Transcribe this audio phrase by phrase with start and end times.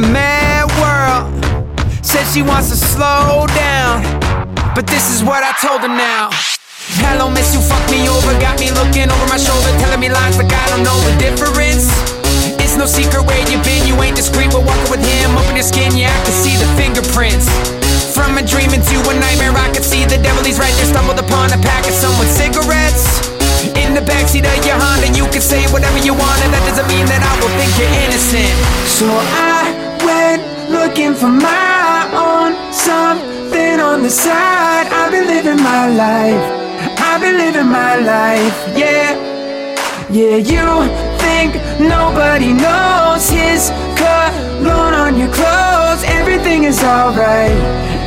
[0.00, 1.28] mad world.
[2.04, 4.02] Said she wants to slow down.
[4.74, 6.32] But this is what I told her now.
[7.04, 8.32] Hello, miss, you fucked me over.
[8.40, 11.92] Got me looking over my shoulder, telling me lies like I don't know the difference.
[12.58, 13.84] It's no secret where you've been.
[13.86, 15.36] You ain't discreet, but walking with him.
[15.36, 17.46] Open your skin, yeah, I can see the fingerprints.
[18.16, 20.42] From a dream into a nightmare, I can see the devil.
[20.42, 20.88] He's right there.
[20.88, 23.30] Stumbled upon a pack of someone's cigarettes.
[23.76, 26.88] In the backseat of your Honda, you can say whatever you want, and that doesn't
[26.88, 28.56] mean that I will think you're innocent.
[28.88, 29.49] So I
[31.00, 34.86] looking for my own something on the side.
[34.92, 36.44] I've been living my life.
[37.00, 39.16] I've been living my life, yeah.
[40.10, 40.66] Yeah, you
[41.18, 46.04] think nobody knows his cologne on your clothes.
[46.04, 47.56] Everything is alright,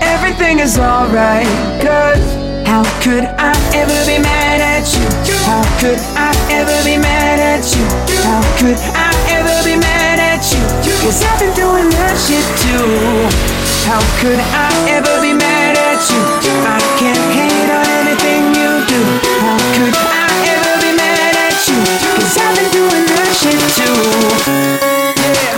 [0.00, 1.46] everything is alright.
[1.82, 2.24] Cause
[2.66, 5.36] how could I ever be mad at you?
[5.44, 7.84] How could I ever be mad at you?
[8.24, 9.27] How could I
[10.98, 12.90] Cause I've been doing that shit too.
[13.86, 14.68] How could I
[14.98, 16.20] ever be mad at you?
[16.66, 19.00] I can't hate on anything you do.
[19.40, 21.78] How could I ever be mad at you?
[22.18, 23.98] Cause I've been doing that shit too.
[25.22, 25.56] Yeah.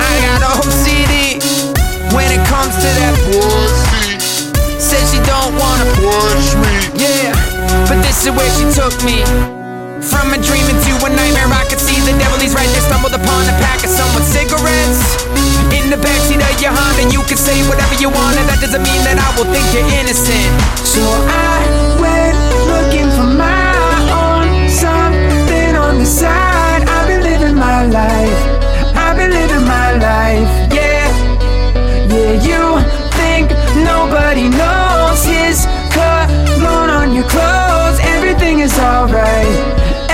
[0.00, 1.38] I got OCD
[2.16, 4.16] when it comes to that pussy.
[4.80, 6.74] Said she don't wanna push me.
[6.96, 7.36] Yeah,
[7.86, 9.20] but this is where she took me.
[10.00, 11.77] From a dream into a nightmare, I could
[17.48, 20.52] say whatever you want, and that doesn't mean that I will think you're innocent.
[20.84, 21.56] So I
[21.96, 22.36] went
[22.68, 23.72] looking for my
[24.20, 26.84] own something on the side.
[26.84, 28.40] I've been living my life.
[28.92, 30.50] I've been living my life.
[30.76, 31.08] Yeah,
[32.12, 32.48] yeah.
[32.48, 32.64] You
[33.16, 33.48] think
[33.92, 35.64] nobody knows his
[35.96, 37.96] cologne on your clothes?
[38.14, 39.56] Everything is alright.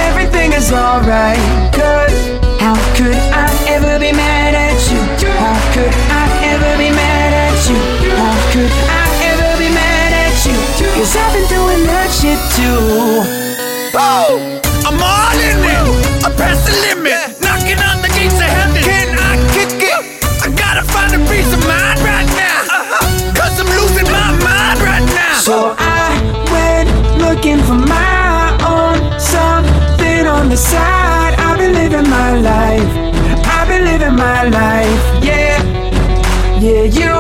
[0.08, 1.42] Everything is alright.
[12.64, 13.20] Too.
[13.94, 14.60] Oh, Woo!
[14.88, 15.84] I'm all in it.
[16.24, 17.36] I passed the limit.
[17.44, 18.82] Knocking on the gates of heaven.
[18.88, 20.00] Can I kick it?
[20.44, 22.60] I gotta find a peace of mind right now.
[22.64, 23.36] Uh-huh.
[23.36, 25.36] Cause I'm losing my mind right now.
[25.48, 26.08] So I
[26.54, 26.88] went
[27.24, 31.34] looking for my own something on the side.
[31.38, 32.90] I've been living my life.
[33.54, 35.02] I've been living my life.
[35.22, 35.60] Yeah,
[36.64, 36.84] yeah.
[36.98, 37.13] You